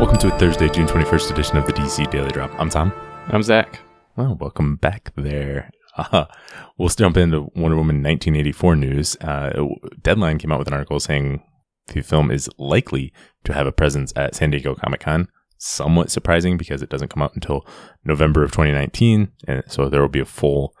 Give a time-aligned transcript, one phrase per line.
[0.00, 2.50] Welcome to a Thursday, June 21st edition of the DC Daily Drop.
[2.58, 2.90] I'm Tom.
[3.28, 3.80] I'm Zach.
[4.16, 5.70] Well, welcome back there.
[5.94, 6.24] Uh,
[6.78, 9.16] we'll jump into Wonder Woman 1984 news.
[9.20, 9.66] Uh,
[10.00, 11.42] Deadline came out with an article saying
[11.88, 13.12] the film is likely
[13.44, 15.28] to have a presence at San Diego Comic Con.
[15.58, 17.66] Somewhat surprising because it doesn't come out until
[18.02, 20.74] November of 2019, and so there will be a full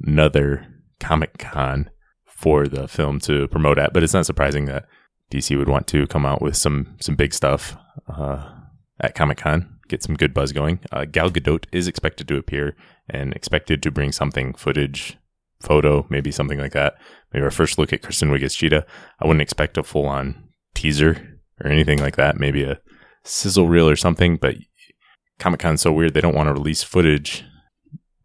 [0.00, 0.66] another
[1.00, 1.90] Comic Con
[2.24, 3.92] for the film to promote at.
[3.92, 4.86] But it's not surprising that
[5.30, 7.76] DC would want to come out with some some big stuff
[8.08, 8.53] uh,
[9.00, 10.80] at Comic Con, get some good buzz going.
[10.92, 12.76] Uh, Gal Gadot is expected to appear
[13.08, 15.16] and expected to bring something footage,
[15.60, 16.94] photo, maybe something like that.
[17.32, 18.86] Maybe our first look at Kristen Wiig as Cheetah.
[19.20, 22.38] I wouldn't expect a full on teaser or anything like that.
[22.38, 22.80] Maybe a
[23.24, 24.36] sizzle reel or something.
[24.36, 24.56] But
[25.38, 27.44] Comic Con's so weird; they don't want to release footage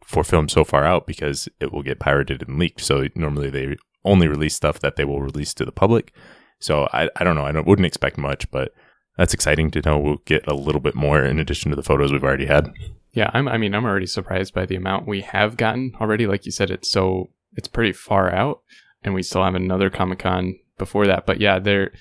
[0.05, 2.81] for film so far out because it will get pirated and leaked.
[2.81, 6.13] So normally they only release stuff that they will release to the public.
[6.59, 7.45] So I, I don't know.
[7.45, 8.73] I don't, wouldn't expect much, but
[9.19, 12.09] that's exciting to know we'll get a little bit more in addition to the photos
[12.09, 12.71] we've already had.
[13.11, 16.25] Yeah, I'm, I mean, I'm already surprised by the amount we have gotten already.
[16.25, 18.61] Like you said, it's so it's pretty far out,
[19.03, 21.25] and we still have another Comic Con before that.
[21.25, 21.91] But yeah, they're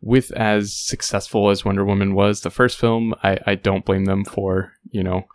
[0.00, 3.14] with as successful as Wonder Woman was the first film.
[3.22, 5.26] I, I don't blame them for you know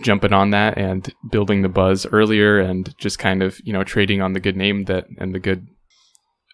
[0.00, 4.22] jumping on that and building the buzz earlier and just kind of you know trading
[4.22, 5.66] on the good name that and the good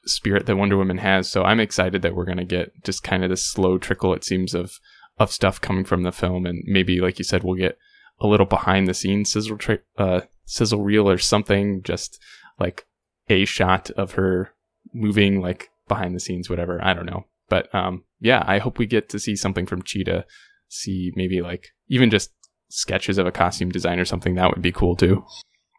[0.08, 1.30] spirit that Wonder Woman has.
[1.30, 4.24] So I'm excited that we're going to get just kind of this slow trickle, it
[4.24, 4.78] seems, of
[5.18, 7.76] of stuff coming from the film, and maybe, like you said, we'll get
[8.20, 12.20] a little behind the scenes sizzle tra- uh, sizzle reel or something, just
[12.58, 12.86] like
[13.28, 14.50] a shot of her
[14.92, 16.82] moving, like behind the scenes, whatever.
[16.82, 20.24] I don't know, but um, yeah, I hope we get to see something from Cheetah.
[20.68, 22.30] See maybe like even just
[22.68, 24.34] sketches of a costume design or something.
[24.34, 25.24] That would be cool too.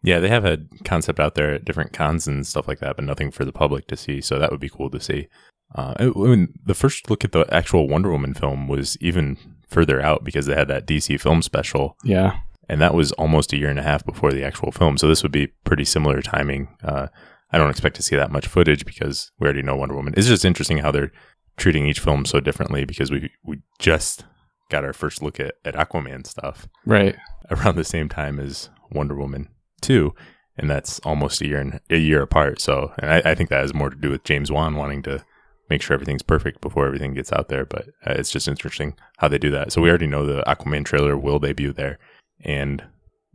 [0.02, 3.06] Yeah, they have a concept out there at different cons and stuff like that, but
[3.06, 4.22] nothing for the public to see.
[4.22, 5.28] So that would be cool to see.
[5.76, 10.02] Uh, I mean, the first look at the actual Wonder Woman film was even further
[10.02, 11.98] out because they had that DC film special.
[12.04, 12.40] Yeah.
[12.68, 14.98] And that was almost a year and a half before the actual film.
[14.98, 16.70] So this would be pretty similar timing.
[16.84, 17.08] Uh,
[17.52, 20.14] I don't expect to see that much footage because we already know Wonder Woman.
[20.16, 21.12] It's just interesting how they're
[21.58, 24.24] treating each film so differently because we we just
[24.70, 26.68] got our first look at, at Aquaman stuff.
[26.86, 27.16] Right.
[27.52, 30.14] Around the same time as Wonder Woman two,
[30.58, 32.60] and that's almost a year and a year apart.
[32.62, 35.24] So, and I, I, think that has more to do with James Wan wanting to
[35.70, 37.66] make sure everything's perfect before everything gets out there.
[37.66, 39.72] But uh, it's just interesting how they do that.
[39.72, 41.98] So we already know the Aquaman trailer will debut there,
[42.44, 42.84] and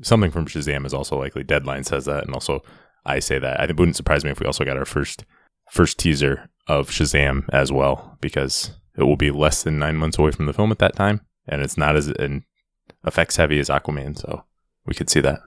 [0.02, 1.44] something from Shazam is also likely.
[1.44, 2.62] Deadline says that, and also
[3.06, 3.60] I say that.
[3.60, 5.24] I, it wouldn't surprise me if we also got our first
[5.70, 10.30] first teaser of Shazam as well, because it will be less than nine months away
[10.30, 12.12] from the film at that time, and it's not as
[13.06, 14.18] effects heavy as Aquaman.
[14.18, 14.44] So
[14.84, 15.40] we could see that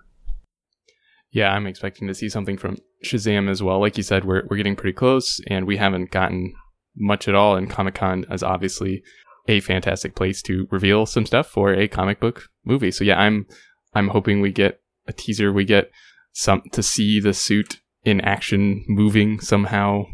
[1.31, 3.79] yeah, I'm expecting to see something from Shazam as well.
[3.79, 6.53] Like you said, we're we're getting pretty close, and we haven't gotten
[6.95, 7.55] much at all.
[7.55, 9.03] And Comic Con is obviously
[9.47, 12.91] a fantastic place to reveal some stuff for a comic book movie.
[12.91, 13.45] So yeah, I'm
[13.93, 15.51] I'm hoping we get a teaser.
[15.51, 15.91] We get
[16.33, 20.05] some to see the suit in action, moving somehow,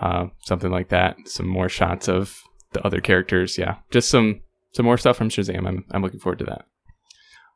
[0.00, 1.16] uh, something like that.
[1.26, 2.36] Some more shots of
[2.72, 3.58] the other characters.
[3.58, 4.40] Yeah, just some
[4.72, 5.66] some more stuff from Shazam.
[5.66, 6.66] I'm I'm looking forward to that.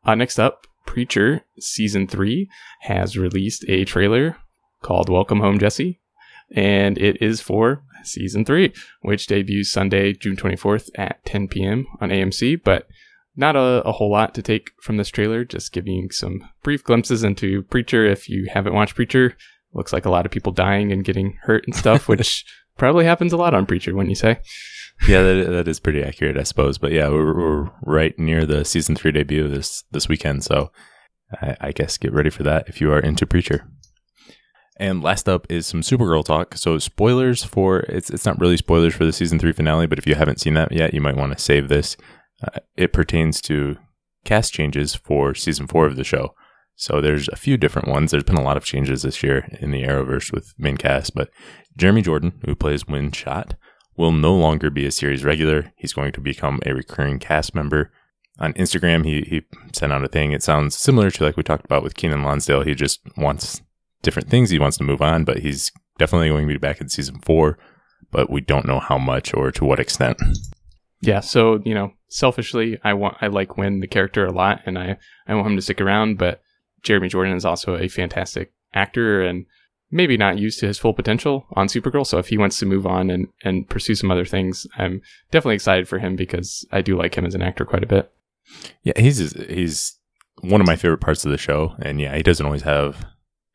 [0.04, 2.48] Uh, next up, Preacher season three
[2.80, 4.36] has released a trailer
[4.82, 6.00] called Welcome Home Jesse,
[6.54, 8.72] and it is for season three,
[9.02, 11.86] which debuts Sunday, June 24th at 10 p.m.
[12.00, 12.62] on AMC.
[12.62, 12.86] But
[13.36, 17.24] not a, a, whole lot to take from this trailer, just giving some brief glimpses
[17.24, 18.04] into Preacher.
[18.04, 19.36] If you haven't watched Preacher,
[19.72, 22.44] looks like a lot of people dying and getting hurt and stuff, which
[22.76, 24.40] probably happens a lot on Preacher, wouldn't you say?
[25.08, 26.78] Yeah, that, that is pretty accurate, I suppose.
[26.78, 30.70] But yeah, we're, we're right near the season three debut this this weekend, so
[31.42, 33.68] I, I guess get ready for that if you are into Preacher.
[34.76, 36.56] And last up is some Supergirl talk.
[36.56, 40.06] So spoilers for it's it's not really spoilers for the season three finale, but if
[40.06, 41.96] you haven't seen that yet, you might want to save this.
[42.42, 43.76] Uh, it pertains to
[44.24, 46.34] cast changes for season four of the show.
[46.76, 48.10] So there's a few different ones.
[48.10, 51.30] There's been a lot of changes this year in the Arrowverse with main cast, but
[51.76, 53.54] Jeremy Jordan, who plays Winn Schott,
[53.96, 55.72] will no longer be a series regular.
[55.76, 57.92] He's going to become a recurring cast member.
[58.38, 59.42] On Instagram, he, he
[59.72, 60.32] sent out a thing.
[60.32, 62.62] It sounds similar to like we talked about with Keiynan Lonsdale.
[62.62, 63.62] He just wants
[64.02, 64.50] different things.
[64.50, 67.58] He wants to move on, but he's definitely going to be back in season four,
[68.10, 70.18] but we don't know how much or to what extent.
[71.00, 74.78] Yeah, so you know, selfishly, I want I like Winn the character a lot, and
[74.78, 74.96] I
[75.26, 76.18] I want him to stick around.
[76.18, 76.40] But
[76.82, 79.46] Jeremy Jordan is also a fantastic actor, and
[79.94, 82.04] maybe not used to his full potential on Supergirl.
[82.04, 85.00] So if he wants to move on and, and pursue some other things, I'm
[85.30, 88.12] definitely excited for him because I do like him as an actor quite a bit.
[88.82, 89.96] Yeah, he's he's
[90.40, 93.06] one of my favorite parts of the show, and yeah, he doesn't always have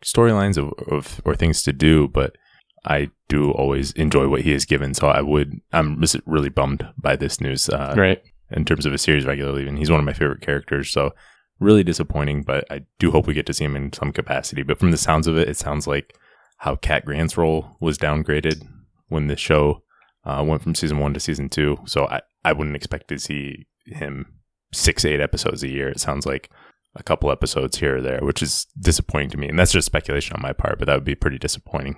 [0.04, 2.38] storylines of, of or things to do, but
[2.86, 4.94] I do always enjoy what he has given.
[4.94, 7.68] So I would, I'm really bummed by this news.
[7.68, 8.24] Uh, right.
[8.50, 11.14] in terms of a series regularly, and He's one of my favorite characters, so
[11.60, 12.44] really disappointing.
[12.44, 14.64] But I do hope we get to see him in some capacity.
[14.64, 16.16] But from the sounds of it, it sounds like
[16.60, 18.68] how Cat Grant's role was downgraded
[19.08, 19.82] when the show
[20.26, 21.78] uh, went from season one to season two.
[21.86, 24.26] So I, I wouldn't expect to see him
[24.74, 25.90] six, eight episodes a year.
[25.90, 26.50] It sounds like
[26.96, 29.48] a couple episodes here or there, which is disappointing to me.
[29.48, 31.96] And that's just speculation on my part, but that would be pretty disappointing.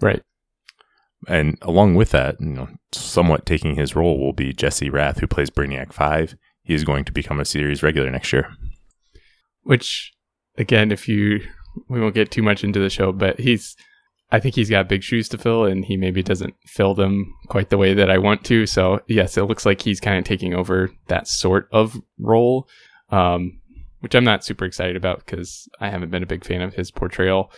[0.00, 0.22] Right.
[1.26, 5.26] And along with that, you know, somewhat taking his role will be Jesse Rath, who
[5.26, 6.34] plays Brainiac 5.
[6.64, 8.54] He is going to become a series regular next year.
[9.62, 10.12] Which,
[10.58, 11.40] again, if you,
[11.88, 13.76] we won't get too much into the show, but he's,
[14.32, 17.68] I think he's got big shoes to fill and he maybe doesn't fill them quite
[17.68, 18.66] the way that I want to.
[18.66, 22.66] So, yes, it looks like he's kind of taking over that sort of role,
[23.10, 23.60] um,
[24.00, 26.90] which I'm not super excited about because I haven't been a big fan of his
[26.90, 27.52] portrayal.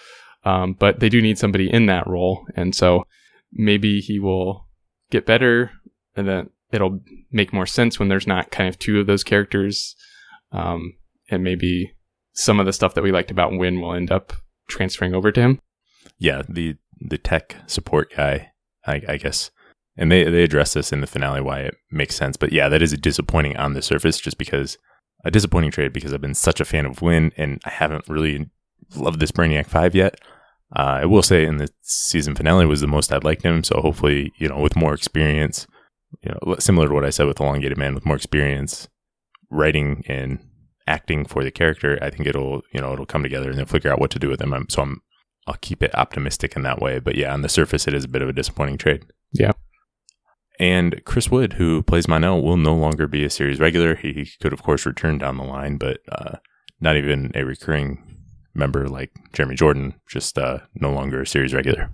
[0.44, 2.44] Um, but they do need somebody in that role.
[2.56, 3.06] And so,
[3.52, 4.66] maybe he will
[5.10, 5.70] get better
[6.16, 7.00] and then it'll
[7.30, 9.94] make more sense when there's not kind of two of those characters.
[10.50, 10.94] Um,
[11.30, 11.94] and maybe
[12.32, 14.32] some of the stuff that we liked about Winn will end up
[14.68, 15.60] transferring over to him.
[16.18, 18.52] Yeah, the the tech support guy,
[18.86, 19.50] I, I guess,
[19.96, 22.36] and they they address this in the finale why it makes sense.
[22.36, 24.78] But yeah, that is disappointing on the surface, just because
[25.24, 28.50] a disappointing trade because I've been such a fan of Winn and I haven't really
[28.94, 30.20] loved this Brainiac Five yet.
[30.76, 33.62] Uh, I will say in the season finale was the most I'd liked him.
[33.64, 35.66] So hopefully, you know, with more experience,
[36.22, 38.88] you know, similar to what I said with Elongated Man, with more experience
[39.50, 40.40] writing and
[40.86, 43.92] acting for the character, I think it'll, you know, it'll come together and they'll figure
[43.92, 44.52] out what to do with him.
[44.52, 45.02] I'm, so I'm,
[45.46, 46.98] I'll keep it optimistic in that way.
[46.98, 49.04] But yeah, on the surface, it is a bit of a disappointing trade.
[49.32, 49.52] Yeah.
[50.58, 53.96] And Chris Wood, who plays Mon-El, will no longer be a series regular.
[53.96, 56.36] He could, of course, return down the line, but uh,
[56.80, 58.14] not even a recurring
[58.54, 61.90] member like Jeremy Jordan, just uh, no longer a series regular.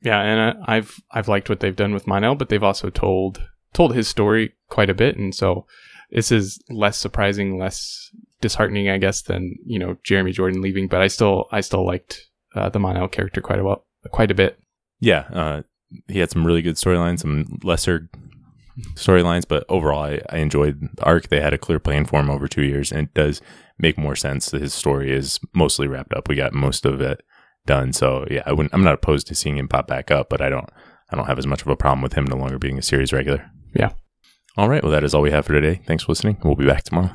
[0.00, 3.42] Yeah, and uh, I've I've liked what they've done with Mon-El, but they've also told
[3.74, 5.66] told his story quite a bit, and so
[6.10, 8.10] this is less surprising, less
[8.40, 10.88] disheartening, I guess, than you know Jeremy Jordan leaving.
[10.88, 14.34] But I still I still liked uh, the Mon-El character quite a well, quite a
[14.34, 14.58] bit.
[15.00, 15.62] Yeah, uh,
[16.08, 18.08] he had some really good storylines, some lesser
[18.94, 21.28] storylines, but overall, I, I enjoyed the arc.
[21.28, 23.40] They had a clear plan for him over two years, and it does
[23.78, 26.28] make more sense that his story is mostly wrapped up.
[26.28, 27.22] We got most of it
[27.66, 27.92] done.
[27.92, 30.48] So yeah, I wouldn't, I'm not opposed to seeing him pop back up, but I
[30.48, 30.68] don't
[31.10, 33.12] I don't have as much of a problem with him no longer being a series
[33.12, 33.50] regular.
[33.74, 33.92] Yeah.
[34.56, 34.82] All right.
[34.82, 35.80] Well, that is all we have for today.
[35.86, 36.38] Thanks for listening.
[36.42, 37.12] We'll be back tomorrow.